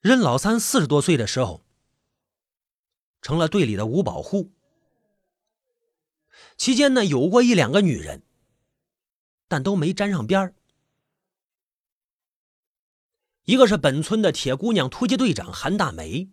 [0.00, 1.62] 任老三四十多岁的时候，
[3.20, 4.50] 成了队里的五保户。
[6.56, 8.22] 期间呢，有过一两个女人，
[9.46, 10.54] 但都没沾上边儿。
[13.44, 16.30] 一个是本村的铁姑娘突击队长韩大梅，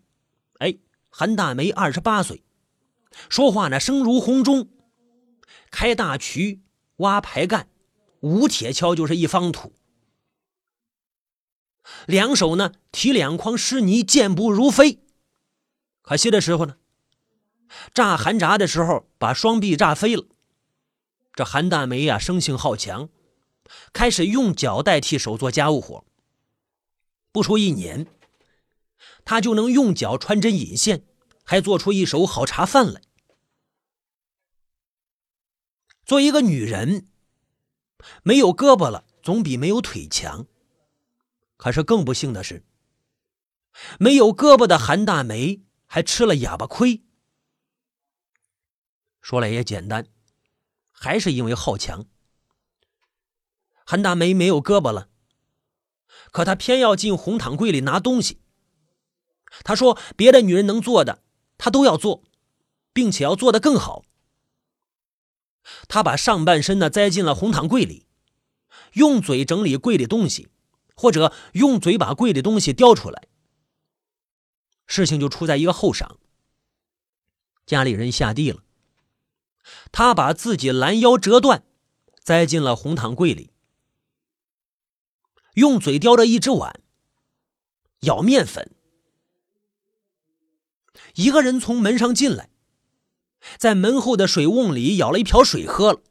[0.60, 0.78] 哎，
[1.10, 2.44] 韩大梅二十八岁，
[3.30, 4.70] 说话呢声如洪钟，
[5.72, 6.62] 开大渠、
[6.98, 7.68] 挖排干、
[8.22, 9.74] 舞铁锹就是一方土，
[12.06, 15.00] 两手呢提两筐湿泥，健步如飞。
[16.02, 16.78] 可惜的时候呢，
[17.94, 20.26] 炸寒闸的时候把双臂炸飞了。
[21.34, 23.10] 这韩大梅呀，生性好强，
[23.94, 26.06] 开始用脚代替手做家务活。
[27.32, 28.08] 不出一年，
[29.24, 31.06] 他就能用脚穿针引线，
[31.44, 33.02] 还做出一手好茶饭来。
[36.06, 37.06] 做一个女人，
[38.24, 40.48] 没有胳膊了，总比没有腿强。
[41.58, 42.66] 可是更不幸的是，
[44.00, 47.04] 没有胳膊的韩大梅还吃了哑巴亏。
[49.22, 50.08] 说来也简单，
[50.92, 52.06] 还是因为好强。
[53.86, 55.10] 韩大梅没有胳膊了。
[56.32, 58.42] 可她偏要进红糖柜里拿东西。
[59.64, 61.24] 他说：“别的女人能做的，
[61.58, 62.24] 他都要做，
[62.92, 64.04] 并且要做得更好。”
[65.88, 68.06] 他把上半身呢栽进了红糖柜里，
[68.94, 70.50] 用嘴整理柜里东西，
[70.98, 73.28] 或者用嘴把柜的东西叼出来。
[74.88, 76.18] 事情就出在一个后晌，
[77.66, 78.64] 家里人下地了，
[79.92, 81.64] 他把自己拦腰折断，
[82.24, 83.52] 栽进了红糖柜里。
[85.54, 86.82] 用嘴叼着一只碗，
[88.02, 88.74] 舀面粉。
[91.16, 92.50] 一个人从门上进来，
[93.58, 96.02] 在门后的水瓮里舀了一瓢水喝了。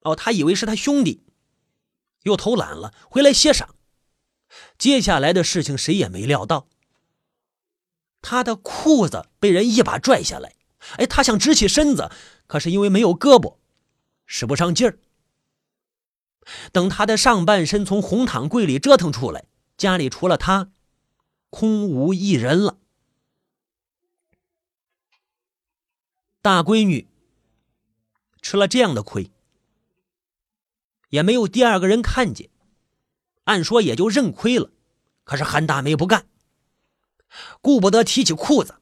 [0.00, 1.22] 哦，他以为是他兄弟，
[2.22, 3.68] 又偷懒了，回来歇晌。
[4.78, 6.68] 接下来的事情谁也没料到，
[8.20, 10.54] 他的裤子被人一把拽下来。
[10.98, 12.10] 哎，他想直起身子，
[12.46, 13.56] 可是因为没有胳膊，
[14.26, 14.98] 使不上劲儿。
[16.70, 20.70] 等他的上半身从红毯柜里折腾出来，家里除了他，
[21.50, 22.78] 空无一人了。
[26.40, 27.08] 大闺女
[28.40, 29.32] 吃了这样的亏，
[31.08, 32.48] 也没有第二个人看见，
[33.46, 34.70] 按说也就认亏了。
[35.24, 36.26] 可是韩大梅不干，
[37.60, 38.76] 顾不得提起裤子，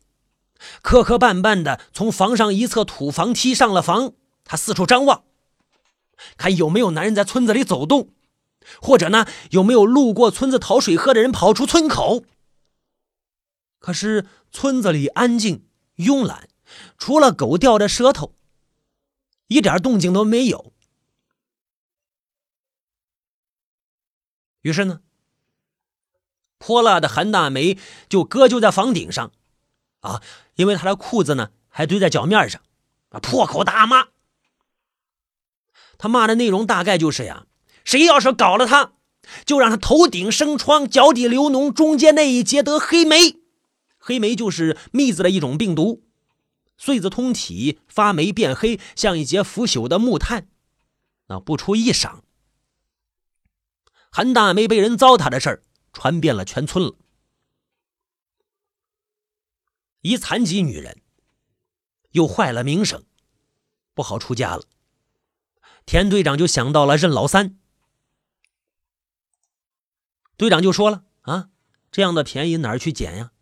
[0.83, 4.13] 磕磕绊绊的从房上一侧土房梯上了房，
[4.45, 5.25] 他四处张望。
[6.37, 8.11] 看有没有男人在村子里走动，
[8.83, 12.25] 或者呢，有没有路过村子讨水喝的人跑出村口？
[13.79, 16.49] 可是村子里安静慵懒，
[16.99, 18.35] 除了狗吊着舌头，
[19.47, 20.74] 一点动静都没有。
[24.65, 25.01] 于是呢，
[26.57, 29.31] 泼辣的韩大梅就搁就在房顶上，
[30.01, 30.23] 啊，
[30.55, 32.63] 因为他的裤子呢还堆在脚面上，
[33.11, 34.09] 啊，破口大骂。
[35.99, 37.45] 他骂的内容大概就是呀，
[37.85, 38.95] 谁要是搞了他，
[39.45, 43.37] 就让他头顶生疮，脚底流脓，中间那一节得黑霉。
[43.99, 46.03] 黑霉就是蜜子的一种病毒，
[46.79, 50.49] 穗子通体，发霉变黑，像一节腐朽的木炭。
[51.29, 52.21] 那不出一晌，
[54.17, 56.95] 韩大梅被人糟蹋的事儿传遍了全村了。
[60.03, 61.03] 一残疾女人，
[62.13, 63.05] 又坏了名声，
[63.93, 64.63] 不好出家了。
[65.85, 67.59] 田队长就想到了任老三，
[70.37, 71.51] 队长就说了：“啊，
[71.91, 73.33] 这样的便宜哪儿去捡呀？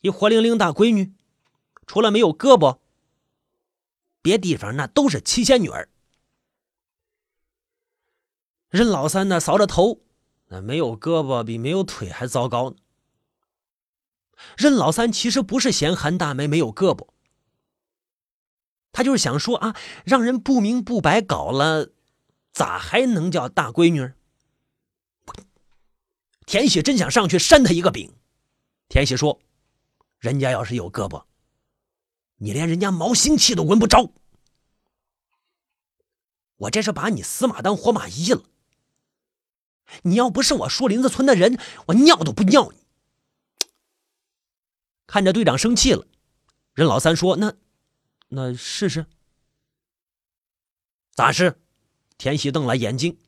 [0.00, 1.14] 一活灵灵大闺女，
[1.86, 2.80] 除了没有胳膊，
[4.20, 5.88] 别地方那都是七仙女儿。”
[8.70, 10.00] 任老三呢，扫着头，
[10.46, 12.76] 那没有胳膊比没有腿还糟糕呢。
[14.56, 17.08] 任老三其实不是嫌韩大梅没有胳膊。
[18.92, 21.90] 他就是想说啊，让人不明不白搞了，
[22.52, 24.12] 咋还能叫大闺女？
[26.46, 28.12] 田喜真想上去扇他一个饼。
[28.88, 29.40] 田喜说
[30.18, 31.24] ：“人家要是有胳膊，
[32.36, 34.12] 你连人家毛腥气都闻不着。
[36.56, 38.42] 我这是把你死马当活马医了。
[40.02, 42.78] 你要不是我树林子村的人，我尿都不尿你。”
[45.06, 46.06] 看着队长生气了，
[46.74, 47.56] 任老三说：“那。”
[48.32, 49.06] 那试试，
[51.16, 51.60] 咋试？
[52.16, 53.18] 田喜瞪了眼睛。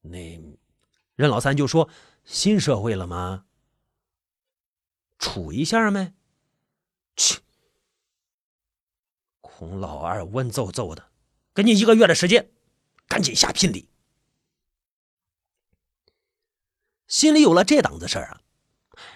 [0.00, 0.40] 那
[1.14, 1.90] 任老三就说
[2.24, 3.44] ：“新社会了吗？
[5.18, 6.14] 处一下没？”
[7.14, 7.40] 切！
[9.42, 11.10] 孔老二温揍揍的，
[11.52, 12.50] 给你一个月的时间，
[13.06, 13.90] 赶紧下聘礼。
[17.12, 18.40] 心里有了这档子事儿啊，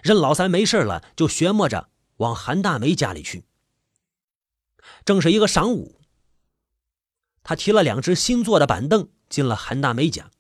[0.02, 1.88] 任老三没事了，就学摸着
[2.19, 3.46] 往韩大梅家里去。
[5.06, 5.98] 正是一个晌午，
[7.43, 10.31] 他提了两只新做的板凳进了韩大梅家。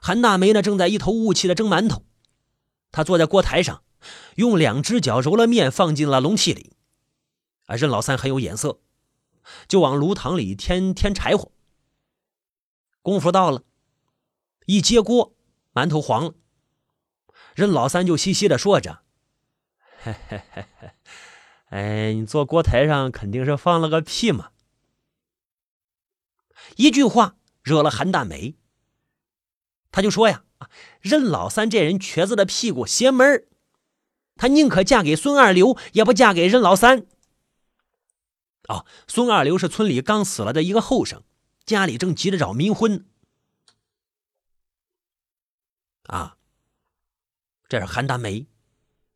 [0.00, 2.04] 韩大梅呢，正在一头雾气的蒸馒头。
[2.92, 3.82] 他坐在锅台上，
[4.36, 6.76] 用两只脚揉了面放进了笼屉里。
[7.66, 8.78] 啊，任老三很有眼色，
[9.66, 11.50] 就往炉膛里添添柴火。
[13.02, 13.64] 功夫到了，
[14.66, 15.34] 一接锅，
[15.72, 16.34] 馒头黄了。
[17.54, 19.02] 任老三就嘻嘻的说着
[20.02, 20.90] ：“嘿嘿嘿嘿，
[21.66, 24.50] 哎，你坐锅台上肯定是放了个屁嘛！”
[26.76, 28.56] 一句话惹了韩大梅，
[29.90, 30.44] 他就说呀
[31.00, 33.48] ：“任老三这人瘸子的屁股邪门儿，
[34.36, 37.06] 他宁可嫁给孙二流，也不嫁给任老三。”
[38.68, 41.22] 哦，孙二流是村里刚死了的一个后生，
[41.66, 43.04] 家里正急着找冥婚。
[46.12, 46.36] 啊。
[47.68, 48.46] 这是韩大梅，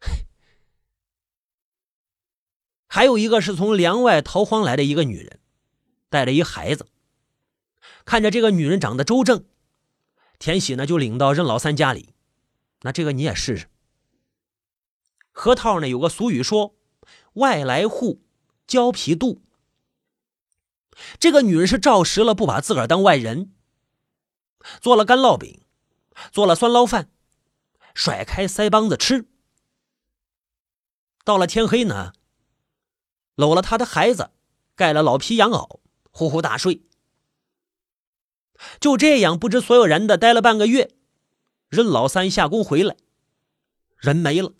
[2.88, 5.40] 还有一个是从梁外逃荒来的一个女人，
[6.08, 6.88] 带着一孩子。
[8.06, 9.44] 看着这个女人长得周正，
[10.38, 12.14] 田喜呢就领到任老三家里。
[12.80, 13.68] 那这个你也试试。
[15.32, 16.74] 河套呢有个俗语说
[17.34, 18.22] ：“外来户，
[18.66, 19.42] 胶皮肚。”
[21.20, 23.52] 这个女人是照实了，不把自个儿当外人，
[24.80, 25.60] 做了干烙饼，
[26.32, 27.10] 做了酸捞饭。
[27.94, 29.26] 甩开腮帮子吃，
[31.24, 32.12] 到了天黑呢，
[33.36, 34.32] 搂了他的孩子，
[34.74, 35.80] 盖了老皮羊袄，
[36.10, 36.82] 呼呼大睡。
[38.78, 40.94] 就这样不知所有人的待了半个月，
[41.70, 42.98] 任老三下工回来，
[43.96, 44.52] 人没了，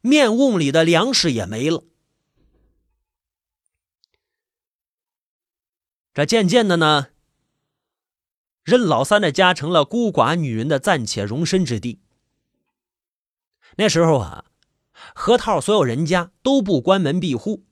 [0.00, 1.84] 面瓮里的粮食也没了。
[6.14, 7.08] 这渐渐的呢。
[8.66, 12.00] 任老三的家成了孤寡女人的暂且容身之地。
[13.76, 14.46] 那时候啊，
[15.14, 17.64] 河套所有人家都不关门闭户，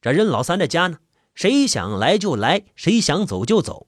[0.00, 0.98] 这任老三的家呢，
[1.32, 3.86] 谁想来就来，谁想走就走，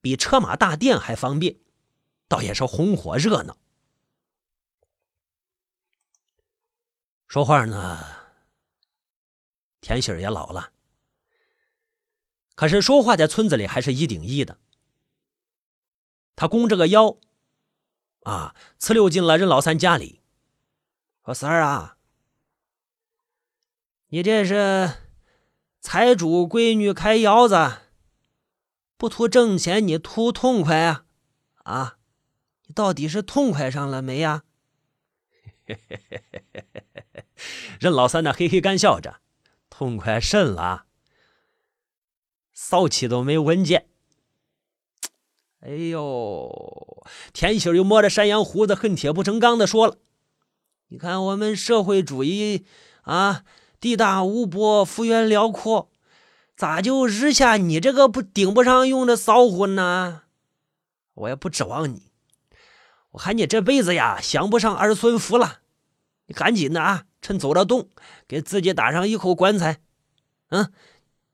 [0.00, 1.56] 比车马大殿还方便，
[2.28, 3.56] 倒也是红火热闹。
[7.26, 7.98] 说话呢，
[9.80, 10.70] 田喜儿也老了，
[12.54, 14.60] 可是说话在村子里还是一顶一的。
[16.34, 17.18] 他弓着个腰，
[18.22, 20.20] 啊，呲溜进了任老三家里，
[21.24, 21.96] 说：“三儿啊，
[24.08, 24.94] 你这是
[25.80, 27.82] 财主闺女开窑子，
[28.96, 31.04] 不图挣钱，你图痛快啊？
[31.64, 31.98] 啊，
[32.66, 34.44] 你到底是痛快上了没呀？”
[37.78, 39.20] 任老三呢，嘿嘿干笑着，
[39.70, 40.86] 痛快甚了，
[42.52, 43.91] 骚气都没闻见。
[45.64, 49.98] 哎呦，田喜又摸着山羊胡子，恨铁不成钢的说了
[50.90, 52.66] ：“你看我们社会主义
[53.02, 53.44] 啊，
[53.78, 55.88] 地大物博，幅员辽阔，
[56.56, 60.22] 咋就日下你这个不顶不上用的骚货呢？
[61.14, 62.10] 我也不指望你，
[63.12, 65.60] 我看你这辈子呀，享不上儿孙福了。
[66.26, 67.88] 你赶紧的啊，趁走得动，
[68.26, 69.80] 给自己打上一口棺材。
[70.48, 70.72] 嗯，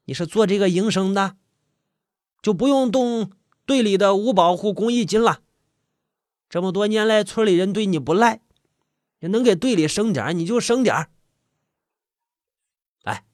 [0.05, 1.37] 你是做这个营生的，
[2.43, 3.33] 就不用动。”
[3.69, 5.43] 队里的五保户公益金了，
[6.49, 8.41] 这么多年来村里人对你不赖，
[9.21, 11.11] 你能给队里省点你就省点
[13.03, 13.27] 哎，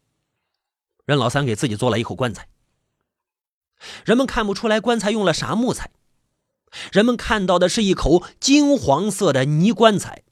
[1.07, 2.49] 任老三给自己做了一口棺材，
[4.05, 5.93] 人们看不出来棺材用了啥木材，
[6.91, 10.25] 人们看到的是一口金黄色的泥棺材。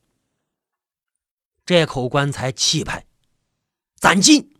[1.64, 3.06] 这口棺材气派、
[3.94, 4.52] 攒劲，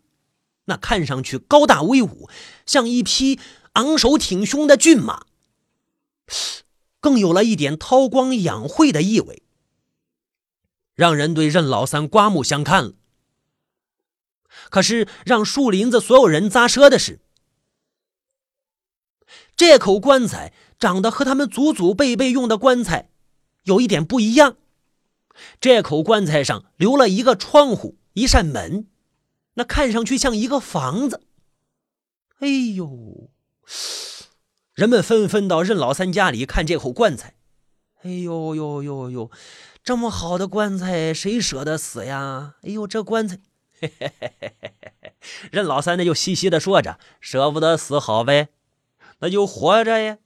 [0.67, 2.31] 那看上去高大威武，
[2.65, 3.41] 像一匹
[3.73, 5.27] 昂首挺胸的骏马。
[7.01, 9.43] 更有了一点韬光养晦的意味，
[10.95, 12.93] 让人对任老三刮目相看了。
[14.71, 17.21] 可是让树林子所有人咂舌的是，
[19.57, 23.11] 这口棺材长得和他们祖祖辈辈用的棺材
[23.65, 24.57] 有一点不一样。
[25.61, 28.87] 这口棺材上留了一个窗户，一扇门，
[29.55, 31.23] 那看上去像一个房子。
[32.39, 33.31] 哎呦！
[34.75, 37.35] 人们纷纷到任老三家里看这口棺材。
[38.05, 39.31] 哎呦呦呦呦，
[39.85, 42.55] 这么好的棺材，谁舍得死呀？
[42.63, 43.39] 哎呦，这棺材，
[43.79, 45.13] 嘿嘿嘿嘿嘿嘿。
[45.51, 48.49] 任老三呢就嘻嘻的说着：“舍不得死好呗，
[49.21, 50.17] 那就活着呀。”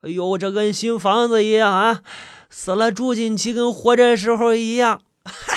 [0.00, 2.02] 哎呦，这跟新房子一样啊，
[2.48, 5.56] 死了住进去跟活着时候一样，哈哈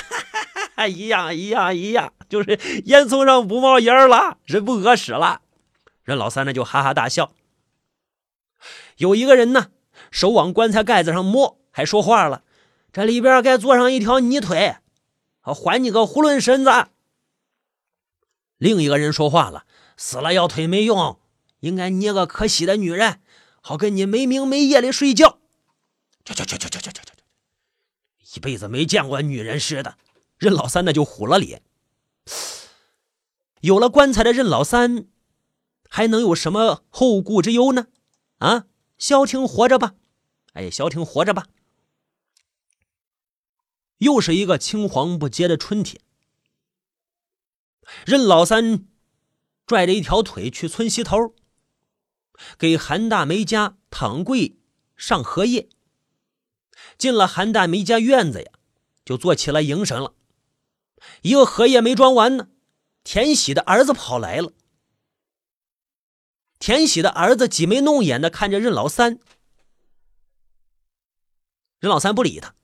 [0.54, 5.40] 哈哈一样一样一样，就是烟囱上不冒烟了，人不饿死了。
[6.04, 7.32] 任老三呢就哈哈大笑。
[8.98, 9.72] 有一个人呢，
[10.12, 12.44] 手往棺材盖子上摸，还说话了
[12.94, 14.78] ：“这里边该做上一条泥腿，
[15.42, 16.72] 还你个囫囵身子。
[18.58, 19.66] 另一个人说话了
[19.98, 21.20] ：“死了要腿没用，
[21.60, 23.20] 应该捏个可喜的女人，
[23.62, 25.40] 好跟你没明没夜的睡觉。”
[26.24, 28.38] 去去去去去去去去！
[28.38, 29.98] 一辈子没见过女人似的，
[30.38, 31.62] 任老三那就虎了脸。
[33.60, 35.08] 有了棺材的任老三，
[35.90, 37.88] 还能有什么后顾之忧呢？
[38.38, 38.66] 啊，
[38.98, 39.96] 消停活着吧！
[40.54, 41.48] 哎，消停活着吧！
[43.98, 46.02] 又是一个青黄不接的春天。
[48.06, 48.86] 任老三
[49.66, 51.34] 拽着一条腿去村西头，
[52.58, 54.58] 给韩大梅家躺柜
[54.96, 55.70] 上荷叶。
[56.98, 58.52] 进了韩大梅家院子呀，
[59.04, 60.14] 就做起了营生了。
[61.22, 62.50] 一个荷叶没装完呢，
[63.04, 64.54] 田喜的儿子跑来了。
[66.66, 69.20] 田喜的儿子挤眉弄眼的看着任老三，
[71.78, 72.56] 任老三不理他，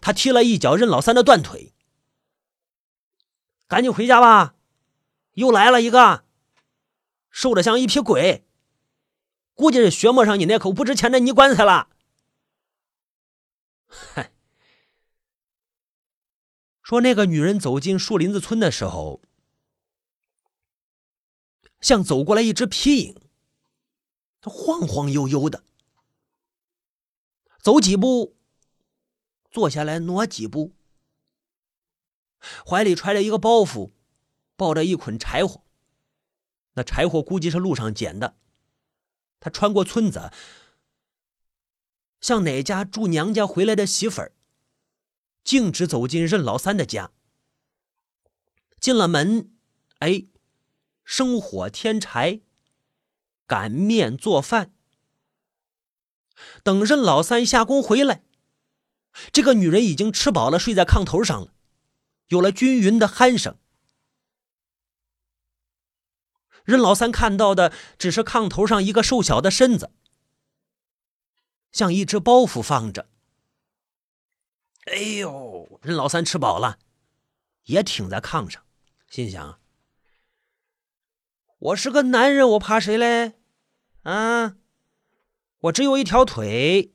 [0.00, 1.72] 他踢了一脚任老三的断腿。
[3.68, 4.56] 赶紧回家吧，
[5.34, 6.24] 又来了一个，
[7.30, 8.44] 瘦的像一匹鬼，
[9.54, 11.90] 估计是学摸上你那口不值钱的泥棺材了。
[13.86, 14.32] 嗨，
[16.82, 19.22] 说那个女人走进树林子村的时候，
[21.80, 23.20] 像走过来一只皮影，
[24.40, 25.64] 她晃晃悠悠的，
[27.58, 28.36] 走几步，
[29.50, 30.72] 坐下来挪几步，
[32.66, 33.92] 怀里揣着一个包袱，
[34.56, 35.62] 抱着一捆柴火，
[36.74, 38.36] 那柴火估计是路上捡的，
[39.38, 40.30] 他穿过村子。
[42.20, 44.32] 像哪家住娘家回来的媳妇儿，
[45.42, 47.12] 径直走进任老三的家。
[48.78, 49.50] 进了门，
[50.00, 50.26] 哎，
[51.10, 52.40] 生火添柴，
[53.48, 54.72] 擀面做饭。
[56.62, 58.22] 等任老三下工回来，
[59.32, 61.52] 这个女人已经吃饱了，睡在炕头上了，
[62.28, 63.58] 有了均匀的鼾声。
[66.62, 69.92] 任老三看到的只是炕头上一个瘦小的身子。
[71.72, 73.08] 像一只包袱放着。
[74.84, 76.78] 哎呦，任老三吃饱了，
[77.64, 78.64] 也挺在炕上，
[79.08, 79.59] 心想：
[81.60, 83.34] 我是个男人，我怕谁嘞？
[84.04, 84.56] 啊，
[85.60, 86.94] 我只有一条腿，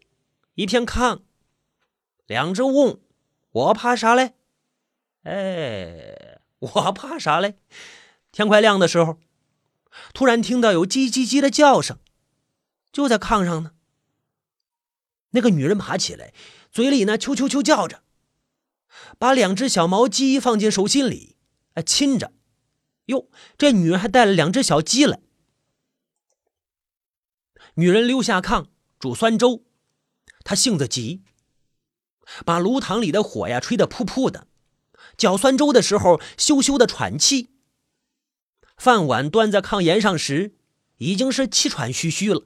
[0.55, 1.21] 一片炕，
[2.25, 2.99] 两只瓮，
[3.51, 4.33] 我怕啥嘞？
[5.21, 7.59] 哎，我怕啥嘞？
[8.31, 9.19] 天快亮的时候，
[10.15, 11.99] 突然听到有叽叽叽的叫声，
[12.91, 13.73] 就在炕上呢。
[15.29, 16.33] 那个女人爬起来，
[16.71, 18.01] 嘴里呢“啾啾啾”叫着，
[19.19, 21.37] 把两只小毛鸡放进手心里，
[21.75, 22.31] 哎，亲着。
[23.05, 25.19] 哟，这女人还带了两只小鸡来。
[27.75, 28.67] 女人溜下炕
[28.99, 29.65] 煮酸粥，
[30.43, 31.23] 她性子急，
[32.45, 34.47] 把炉膛里的火呀吹得扑扑的，
[35.17, 37.49] 搅酸粥的时候羞羞的喘气。
[38.77, 40.55] 饭碗端在炕沿上时，
[40.97, 42.43] 已经是气喘吁吁了。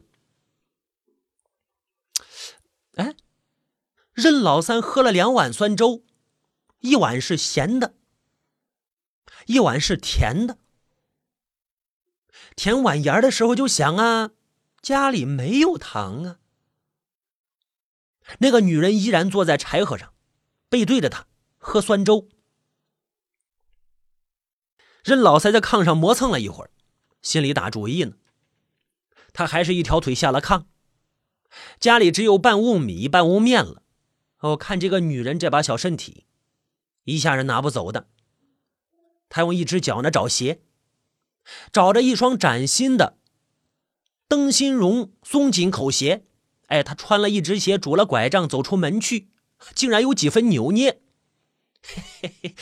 [2.96, 3.16] 哎，
[4.13, 6.04] 任老三喝了两碗酸粥，
[6.80, 7.96] 一碗是咸的，
[9.50, 10.60] 一碗是甜的。
[12.56, 14.29] 舔碗沿的时候就想啊，
[14.79, 16.39] 家里没有糖啊。
[18.38, 20.13] 那个女人依然坐在柴禾上，
[20.70, 21.25] 背对着他
[21.58, 22.29] 喝酸粥。
[25.03, 26.70] 任老三在炕上磨蹭了一会儿，
[27.24, 28.18] 心里打主意呢。
[29.34, 30.65] 他还是一条腿下了炕。
[31.79, 33.82] 家里只有半瓮米、半瓮面了。
[34.41, 36.27] 哦，看这个女人这把小身体，
[37.06, 38.08] 一下是拿不走的。
[39.29, 40.62] 他用一只脚呢找鞋，
[41.71, 43.17] 找着一双崭新的
[44.27, 46.25] 灯芯绒松紧口鞋。
[46.67, 49.29] 哎，他穿了一只鞋，拄了拐杖走出门去，
[49.74, 51.01] 竟然有几分扭捏。
[51.81, 52.55] 嘿嘿嘿，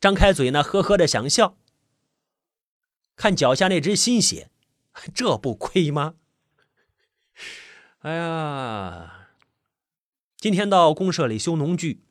[0.00, 1.56] 张开嘴呢，呵呵的想笑。
[3.16, 4.50] 看脚下那只新鞋，
[5.14, 6.14] 这不亏吗？
[8.00, 9.28] 哎呀，
[10.36, 12.02] 今天到公社里修农具，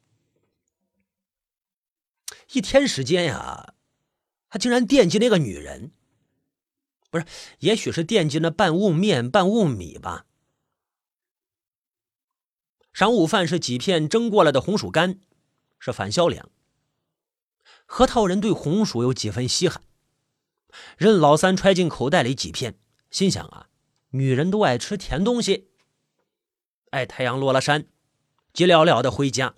[2.53, 3.73] 一天时间呀，
[4.49, 5.91] 他竟然惦记那个女人，
[7.11, 7.25] 不是？
[7.59, 10.25] 也许是惦记那半瓮面、半瓮米吧。
[12.93, 15.19] 晌午饭是几片蒸过了的红薯干，
[15.77, 16.49] 是返销粮。
[17.85, 19.83] 核桃人对红薯有几分稀罕，
[20.97, 22.79] 任老三揣进口袋里几片，
[23.11, 23.69] 心想啊，
[24.09, 25.69] 女人都爱吃甜东西。
[26.89, 27.87] 哎，太阳落了山，
[28.53, 29.55] 急了了的回家，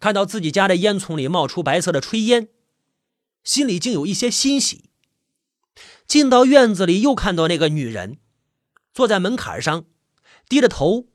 [0.00, 2.48] 看到自己家的烟囱里冒出白色的炊烟，
[3.44, 4.90] 心里竟有一些欣喜。
[6.06, 8.18] 进到院子里，又看到那个女人
[8.92, 9.84] 坐在门槛上，
[10.48, 11.06] 低着头，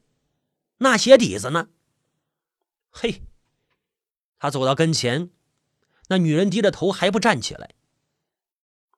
[0.77, 1.69] 那鞋底子呢。
[2.89, 3.23] 嘿，
[4.39, 5.31] 他走到跟前，
[6.09, 7.71] 那女人低着头还不站起来。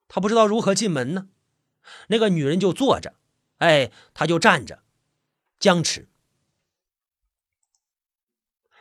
[0.06, 1.28] 他不知道如何进门呢。
[2.08, 3.14] 那个女人就坐着，
[3.58, 4.82] 哎，他就站着，
[5.58, 6.08] 僵持。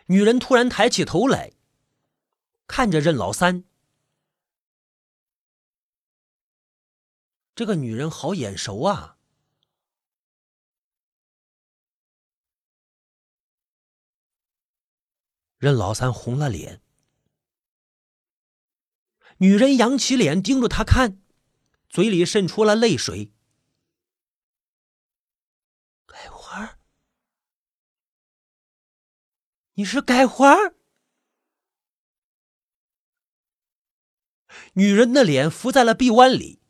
[0.08, 1.54] 女人突然抬起头来，
[2.68, 3.64] 看着任老三。
[7.56, 9.18] 这个女人好眼熟啊！
[15.58, 16.84] 任老三红了脸。
[19.38, 21.24] 女人扬起脸盯着他看，
[21.90, 23.34] 嘴里渗出了泪水。
[26.06, 26.78] 改花
[29.76, 30.56] 你是改花
[34.74, 36.62] 女人的脸伏在了臂弯里。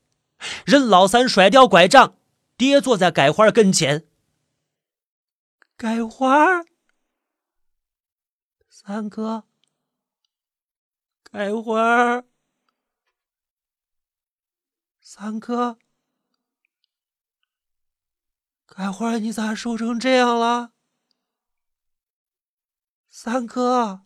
[0.65, 2.19] 任老三甩掉拐杖，
[2.57, 4.07] 跌坐在改花跟前。
[5.75, 6.63] 改花，
[8.69, 9.45] 三哥，
[11.23, 12.23] 改花，
[14.99, 15.79] 三哥，
[18.65, 20.74] 改花，你咋瘦成这样了？
[23.25, 24.01] 三哥，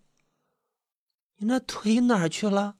[1.36, 2.78] 你那腿哪儿去了？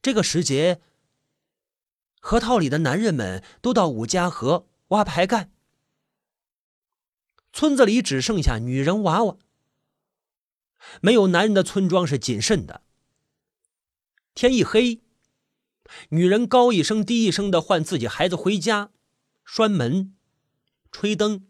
[0.00, 0.80] 这个时节，
[2.18, 5.52] 河套里的男人们都到五家河挖排干，
[7.52, 9.36] 村子里只剩下女人娃娃。
[11.02, 12.80] 没有男人的村庄是谨慎的。
[14.32, 15.02] 天一黑，
[16.08, 18.92] 女人高一声低一声的唤自己孩子回家，
[19.44, 20.13] 拴门，
[20.94, 21.48] 吹灯，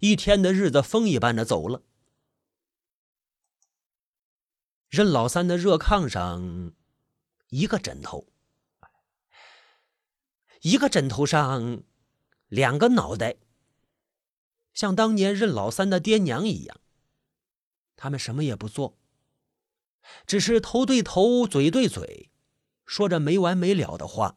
[0.00, 1.82] 一天的日子风一般的走了。
[4.90, 6.74] 任老三的热炕上。
[7.48, 8.26] 一个枕头，
[10.60, 11.84] 一个枕头上
[12.48, 13.36] 两个脑袋，
[14.74, 16.80] 像当年任老三的爹娘一样。
[17.96, 18.98] 他们什么也不做，
[20.26, 22.30] 只是头对头，嘴对嘴，
[22.84, 24.36] 说着没完没了的话。